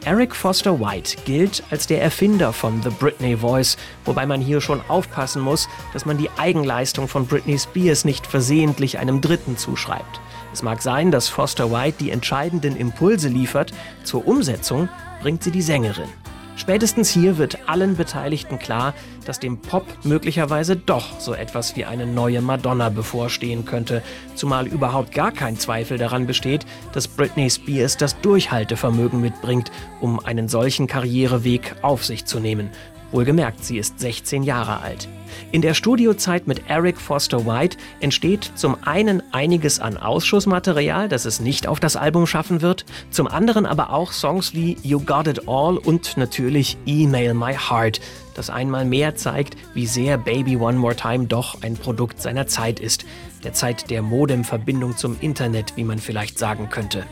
Eric 0.06 0.36
Foster 0.36 0.80
White 0.80 1.18
gilt 1.26 1.64
als 1.72 1.88
der 1.88 2.00
Erfinder 2.00 2.54
von 2.54 2.80
The 2.84 2.92
Britney 2.92 3.36
Voice, 3.36 3.76
wobei 4.06 4.28
man 4.28 4.40
hier 4.40 4.62
schon 4.62 4.80
aufpassen 4.88 5.42
muss, 5.42 5.68
dass 5.94 6.06
man 6.06 6.20
die 6.20 6.30
Eigenleistung 6.38 7.08
von 7.08 7.26
Britney 7.26 7.58
Spears 7.58 8.06
nicht 8.06 8.28
versehentlich 8.28 9.00
einem 9.00 9.20
Dritten 9.20 9.58
zuschreibt. 9.58 10.22
Es 10.54 10.62
mag 10.62 10.84
sein, 10.84 11.10
dass 11.10 11.28
Foster 11.28 11.72
White 11.72 11.98
die 12.00 12.12
entscheidenden 12.12 12.76
Impulse 12.76 13.30
liefert, 13.30 13.72
zur 14.04 14.28
Umsetzung 14.28 14.90
bringt 15.22 15.44
sie 15.44 15.52
die 15.52 15.64
Sängerin. 15.64 16.10
Spätestens 16.56 17.10
hier 17.10 17.38
wird 17.38 17.68
allen 17.68 17.98
Beteiligten 17.98 18.60
klar, 18.60 18.94
dass 19.26 19.40
dem 19.40 19.58
Pop 19.58 19.86
möglicherweise 20.04 20.76
doch 20.76 21.20
so 21.20 21.34
etwas 21.34 21.76
wie 21.76 21.86
eine 21.86 22.06
neue 22.06 22.42
Madonna 22.42 22.90
bevorstehen 22.90 23.66
könnte, 23.66 24.02
zumal 24.36 24.66
überhaupt 24.66 25.14
gar 25.14 25.32
kein 25.32 25.58
Zweifel 25.58 25.98
daran 25.98 26.28
besteht, 26.28 26.66
dass 26.94 27.08
Britney 27.08 27.50
Spears 27.50 27.98
das 27.98 28.20
Durchhaltevermögen 28.22 29.20
mitbringt, 29.20 29.72
um 30.00 30.20
einen 30.20 30.48
solchen 30.48 30.88
Karriereweg 30.88 31.76
auf 31.82 32.06
sich 32.06 32.26
zu 32.26 32.40
nehmen. 32.40 32.70
Wohlgemerkt, 33.16 33.64
sie 33.64 33.78
ist 33.78 33.98
16 34.00 34.44
Jahre 34.44 34.82
alt. 34.82 35.08
In 35.54 35.62
der 35.62 35.74
Studiozeit 35.74 36.48
mit 36.48 36.70
Eric 36.70 37.00
Foster 37.00 37.46
White 37.46 37.78
entsteht 38.02 38.52
zum 38.56 38.76
einen 38.84 39.24
einiges 39.32 39.80
an 39.80 39.96
Ausschussmaterial, 39.96 41.08
das 41.08 41.24
es 41.24 41.40
nicht 41.40 41.66
auf 41.66 41.80
das 41.80 41.96
Album 41.96 42.28
schaffen 42.28 42.62
wird, 42.62 42.86
zum 43.12 43.28
anderen 43.28 43.66
aber 43.66 43.92
auch 43.92 44.12
Songs 44.12 44.54
wie 44.54 44.78
You 44.84 45.00
Got 45.00 45.28
It 45.28 45.48
All 45.48 45.78
und 45.78 46.18
natürlich 46.18 46.78
Email 46.86 47.34
My 47.34 47.54
Heart, 47.54 48.02
das 48.34 48.50
einmal 48.50 48.84
mehr 48.84 49.16
zeigt, 49.16 49.56
wie 49.74 49.88
sehr 49.88 50.18
Baby 50.18 50.58
One 50.58 50.78
More 50.78 50.96
Time 50.96 51.26
doch 51.26 51.62
ein 51.62 51.76
Produkt 51.76 52.22
seiner 52.22 52.48
Zeit 52.48 52.82
ist, 52.82 53.06
der 53.46 53.54
Zeit 53.54 53.90
der 53.90 54.02
Modemverbindung 54.02 54.98
zum 54.98 55.16
Internet, 55.22 55.78
wie 55.78 55.86
man 55.86 56.00
vielleicht 56.00 56.38
sagen 56.38 56.70
könnte. 56.70 57.06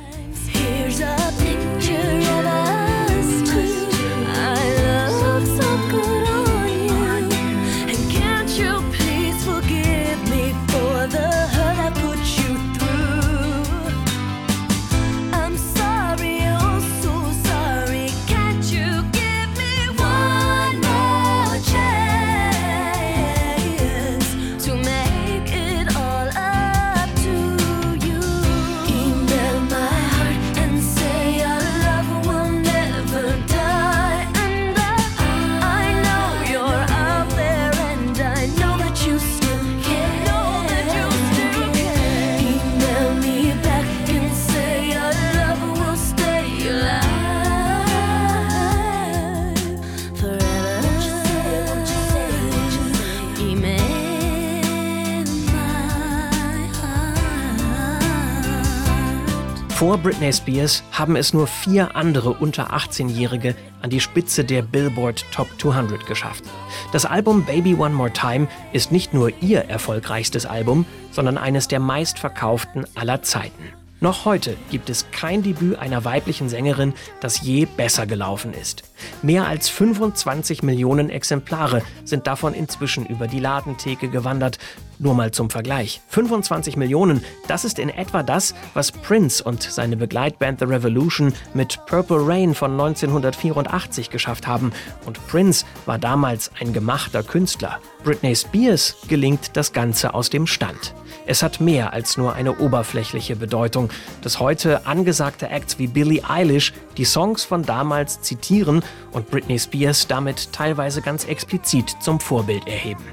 Vor 59.84 59.98
Britney 59.98 60.32
Spears 60.32 60.82
haben 60.94 61.18
es 61.18 61.34
nur 61.34 61.46
vier 61.46 61.98
andere 61.98 62.30
unter 62.30 62.74
18-Jährige 62.74 63.54
an 63.82 63.90
die 63.90 64.00
Spitze 64.00 64.46
der 64.46 64.62
Billboard 64.62 65.26
Top 65.34 65.50
200 65.60 66.06
geschafft. 66.06 66.46
Das 66.94 67.06
Album 67.06 67.44
Baby 67.44 67.74
One 67.74 67.94
More 67.94 68.14
Time 68.14 68.48
ist 68.72 68.94
nicht 68.94 69.14
nur 69.14 69.34
ihr 69.42 69.66
erfolgreichstes 69.66 70.46
Album, 70.46 70.86
sondern 71.12 71.38
eines 71.38 71.68
der 71.68 71.82
meistverkauften 71.82 72.86
aller 72.96 73.24
Zeiten. 73.24 73.74
Noch 74.00 74.24
heute 74.24 74.56
gibt 74.72 74.90
es 74.90 75.12
kein 75.12 75.44
Debüt 75.44 75.78
einer 75.78 76.06
weiblichen 76.06 76.48
Sängerin, 76.48 76.94
das 77.20 77.42
je 77.42 77.66
besser 77.66 78.08
gelaufen 78.08 78.54
ist. 78.54 78.84
Mehr 79.22 79.48
als 79.48 79.70
25 79.70 80.64
Millionen 80.64 81.10
Exemplare 81.10 81.82
sind 82.04 82.28
davon 82.28 82.54
inzwischen 82.54 83.06
über 83.06 83.28
die 83.28 83.40
Ladentheke 83.40 84.10
gewandert. 84.10 84.58
Nur 85.00 85.16
mal 85.16 85.32
zum 85.32 85.50
Vergleich. 85.50 86.02
25 86.10 86.78
Millionen, 86.78 87.24
das 87.48 87.66
ist 87.66 87.80
in 87.80 87.90
etwa 87.90 88.24
das, 88.24 88.54
was 88.74 88.92
Prince 88.92 89.44
und 89.44 89.64
seine 89.64 89.98
Begleitband 89.98 90.60
The 90.60 90.66
Revolution 90.66 91.34
mit 91.54 91.80
Purple 91.88 92.26
Rain 92.26 92.54
von 92.54 92.72
1984 92.72 94.10
geschafft 94.10 94.48
haben. 94.48 94.72
Und 95.06 95.26
Prince 95.28 95.66
war 95.86 95.98
damals 95.98 96.52
ein 96.60 96.74
gemachter 96.74 97.24
Künstler. 97.24 97.80
Britney 98.04 98.36
Spears 98.36 98.96
gelingt 99.08 99.52
das 99.58 99.74
Ganze 99.74 100.14
aus 100.14 100.30
dem 100.30 100.46
Stand. 100.46 100.94
Es 101.26 101.42
hat 101.42 101.62
mehr 101.62 101.94
als 101.94 102.18
nur 102.18 102.34
eine 102.34 102.58
oberflächliche 102.60 103.36
Bedeutung, 103.36 103.90
dass 104.22 104.40
heute 104.40 104.86
angesagte 104.86 105.50
Acts 105.50 105.80
wie 105.80 105.88
Billie 105.88 106.22
Eilish 106.28 106.74
die 106.98 107.06
Songs 107.06 107.44
von 107.44 107.64
damals 107.64 108.22
zitieren 108.22 108.84
und 109.12 109.30
Britney 109.30 109.60
Spears 109.60 110.08
damit 110.08 110.52
teilweise 110.52 111.02
ganz 111.02 111.26
explizit 111.26 111.96
zum 112.00 112.20
Vorbild 112.20 112.68
erheben. 112.68 113.04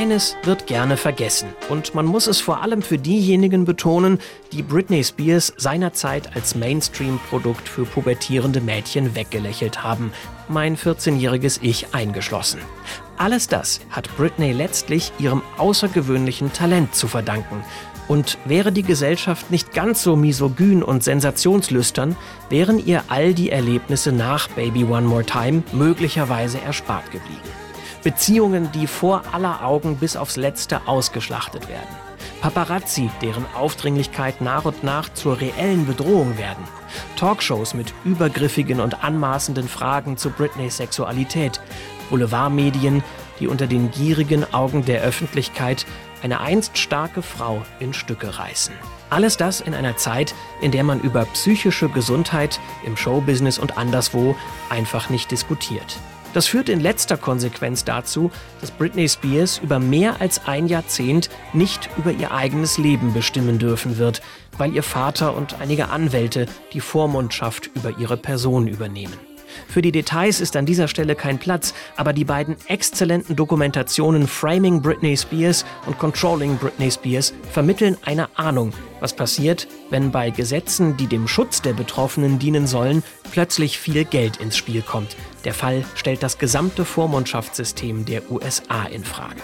Eines 0.00 0.34
wird 0.44 0.66
gerne 0.66 0.96
vergessen 0.96 1.50
und 1.68 1.94
man 1.94 2.06
muss 2.06 2.26
es 2.26 2.40
vor 2.40 2.62
allem 2.62 2.80
für 2.80 2.96
diejenigen 2.96 3.66
betonen, 3.66 4.18
die 4.50 4.62
Britney 4.62 5.04
Spears 5.04 5.52
seinerzeit 5.58 6.34
als 6.34 6.54
Mainstream-Produkt 6.54 7.68
für 7.68 7.84
pubertierende 7.84 8.62
Mädchen 8.62 9.14
weggelächelt 9.14 9.82
haben, 9.82 10.14
mein 10.48 10.78
14-jähriges 10.78 11.58
Ich 11.60 11.94
eingeschlossen. 11.94 12.60
Alles 13.18 13.46
das 13.46 13.80
hat 13.90 14.08
Britney 14.16 14.52
letztlich 14.52 15.12
ihrem 15.18 15.42
außergewöhnlichen 15.58 16.50
Talent 16.54 16.94
zu 16.94 17.06
verdanken. 17.06 17.62
Und 18.08 18.38
wäre 18.46 18.72
die 18.72 18.84
Gesellschaft 18.84 19.50
nicht 19.50 19.74
ganz 19.74 20.02
so 20.02 20.16
misogyn 20.16 20.82
und 20.82 21.04
sensationslüstern, 21.04 22.16
wären 22.48 22.78
ihr 22.82 23.04
all 23.08 23.34
die 23.34 23.50
Erlebnisse 23.50 24.12
nach 24.12 24.48
Baby 24.48 24.84
One 24.84 25.06
More 25.06 25.26
Time 25.26 25.62
möglicherweise 25.74 26.58
erspart 26.58 27.10
geblieben. 27.10 27.69
Beziehungen, 28.02 28.70
die 28.72 28.86
vor 28.86 29.22
aller 29.32 29.64
Augen 29.64 29.96
bis 29.96 30.16
aufs 30.16 30.36
Letzte 30.36 30.80
ausgeschlachtet 30.86 31.68
werden. 31.68 31.88
Paparazzi, 32.40 33.10
deren 33.20 33.44
Aufdringlichkeit 33.54 34.40
nach 34.40 34.64
und 34.64 34.82
nach 34.82 35.12
zur 35.12 35.40
reellen 35.40 35.86
Bedrohung 35.86 36.38
werden. 36.38 36.64
Talkshows 37.16 37.74
mit 37.74 37.92
übergriffigen 38.04 38.80
und 38.80 39.04
anmaßenden 39.04 39.68
Fragen 39.68 40.16
zu 40.16 40.30
Britneys 40.30 40.78
Sexualität. 40.78 41.60
Boulevardmedien, 42.08 43.04
die 43.38 43.46
unter 43.46 43.66
den 43.66 43.90
gierigen 43.90 44.52
Augen 44.52 44.84
der 44.84 45.02
Öffentlichkeit 45.02 45.86
eine 46.22 46.40
einst 46.40 46.76
starke 46.78 47.22
Frau 47.22 47.62
in 47.78 47.94
Stücke 47.94 48.38
reißen. 48.38 48.74
Alles 49.10 49.36
das 49.36 49.60
in 49.60 49.74
einer 49.74 49.96
Zeit, 49.96 50.34
in 50.60 50.70
der 50.70 50.84
man 50.84 51.00
über 51.00 51.24
psychische 51.26 51.88
Gesundheit 51.88 52.60
im 52.84 52.96
Showbusiness 52.96 53.58
und 53.58 53.78
anderswo 53.78 54.36
einfach 54.68 55.10
nicht 55.10 55.30
diskutiert. 55.30 55.98
Das 56.32 56.46
führt 56.46 56.68
in 56.68 56.80
letzter 56.80 57.16
Konsequenz 57.16 57.84
dazu, 57.84 58.30
dass 58.60 58.70
Britney 58.70 59.08
Spears 59.08 59.58
über 59.58 59.78
mehr 59.78 60.20
als 60.20 60.46
ein 60.46 60.68
Jahrzehnt 60.68 61.28
nicht 61.52 61.90
über 61.96 62.12
ihr 62.12 62.32
eigenes 62.32 62.78
Leben 62.78 63.12
bestimmen 63.12 63.58
dürfen 63.58 63.98
wird, 63.98 64.22
weil 64.56 64.74
ihr 64.74 64.84
Vater 64.84 65.36
und 65.36 65.60
einige 65.60 65.88
Anwälte 65.88 66.46
die 66.72 66.80
Vormundschaft 66.80 67.70
über 67.74 67.98
ihre 67.98 68.16
Person 68.16 68.68
übernehmen. 68.68 69.29
Für 69.68 69.82
die 69.82 69.92
Details 69.92 70.40
ist 70.40 70.56
an 70.56 70.66
dieser 70.66 70.88
Stelle 70.88 71.14
kein 71.14 71.38
Platz, 71.38 71.74
aber 71.96 72.12
die 72.12 72.24
beiden 72.24 72.56
exzellenten 72.66 73.36
Dokumentationen 73.36 74.26
Framing 74.26 74.82
Britney 74.82 75.16
Spears 75.16 75.64
und 75.86 75.98
Controlling 75.98 76.56
Britney 76.56 76.90
Spears 76.90 77.32
vermitteln 77.52 77.96
eine 78.04 78.28
Ahnung, 78.38 78.72
was 79.00 79.14
passiert, 79.14 79.68
wenn 79.90 80.10
bei 80.10 80.30
Gesetzen, 80.30 80.96
die 80.96 81.06
dem 81.06 81.28
Schutz 81.28 81.62
der 81.62 81.72
Betroffenen 81.72 82.38
dienen 82.38 82.66
sollen, 82.66 83.02
plötzlich 83.32 83.78
viel 83.78 84.04
Geld 84.04 84.38
ins 84.38 84.56
Spiel 84.56 84.82
kommt. 84.82 85.16
Der 85.44 85.54
Fall 85.54 85.84
stellt 85.94 86.22
das 86.22 86.38
gesamte 86.38 86.84
Vormundschaftssystem 86.84 88.04
der 88.04 88.30
USA 88.30 88.84
in 88.84 89.04
Frage. 89.04 89.40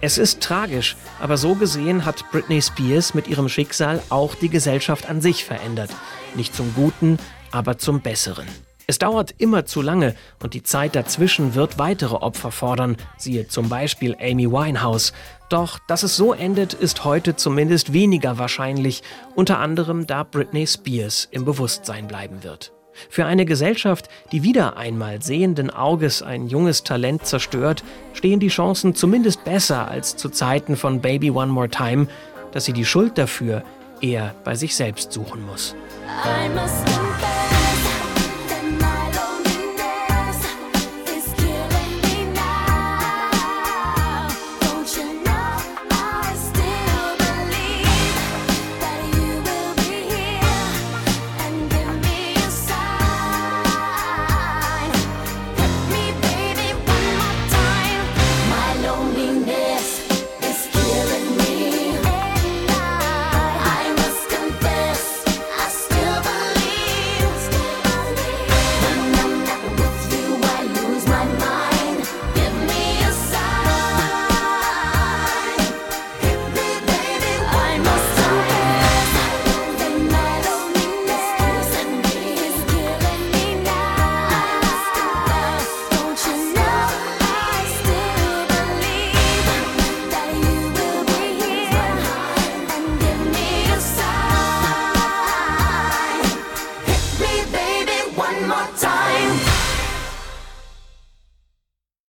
Es 0.00 0.18
ist 0.18 0.42
tragisch, 0.42 0.96
aber 1.18 1.38
so 1.38 1.54
gesehen 1.54 2.04
hat 2.04 2.30
Britney 2.30 2.60
Spears 2.60 3.14
mit 3.14 3.28
ihrem 3.28 3.48
Schicksal 3.48 4.02
auch 4.10 4.34
die 4.34 4.50
Gesellschaft 4.50 5.08
an 5.08 5.22
sich 5.22 5.44
verändert. 5.44 5.90
Nicht 6.34 6.54
zum 6.54 6.74
Guten, 6.74 7.18
aber 7.50 7.78
zum 7.78 8.00
Besseren. 8.00 8.46
Es 8.86 8.98
dauert 8.98 9.34
immer 9.38 9.64
zu 9.64 9.80
lange 9.80 10.14
und 10.42 10.52
die 10.54 10.62
Zeit 10.62 10.94
dazwischen 10.94 11.54
wird 11.54 11.78
weitere 11.78 12.16
Opfer 12.16 12.50
fordern, 12.50 12.96
siehe 13.16 13.48
zum 13.48 13.68
Beispiel 13.68 14.16
Amy 14.20 14.50
Winehouse. 14.50 15.12
Doch 15.48 15.78
dass 15.88 16.02
es 16.02 16.16
so 16.16 16.34
endet, 16.34 16.74
ist 16.74 17.04
heute 17.04 17.36
zumindest 17.36 17.92
weniger 17.92 18.38
wahrscheinlich, 18.38 19.02
unter 19.34 19.58
anderem 19.58 20.06
da 20.06 20.22
Britney 20.22 20.66
Spears 20.66 21.28
im 21.30 21.44
Bewusstsein 21.44 22.08
bleiben 22.08 22.44
wird. 22.44 22.72
Für 23.08 23.26
eine 23.26 23.44
Gesellschaft, 23.44 24.08
die 24.32 24.42
wieder 24.42 24.76
einmal 24.76 25.20
sehenden 25.22 25.70
Auges 25.70 26.22
ein 26.22 26.46
junges 26.46 26.84
Talent 26.84 27.26
zerstört, 27.26 27.82
stehen 28.12 28.38
die 28.38 28.48
Chancen 28.48 28.94
zumindest 28.94 29.44
besser 29.44 29.88
als 29.88 30.16
zu 30.16 30.28
Zeiten 30.28 30.76
von 30.76 31.00
Baby 31.00 31.30
One 31.30 31.50
More 31.50 31.68
Time, 31.68 32.06
dass 32.52 32.66
sie 32.66 32.72
die 32.72 32.84
Schuld 32.84 33.18
dafür 33.18 33.64
eher 34.00 34.34
bei 34.44 34.54
sich 34.54 34.76
selbst 34.76 35.12
suchen 35.12 35.44
muss. 35.44 35.74